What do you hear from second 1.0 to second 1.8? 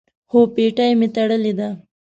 تړلې ده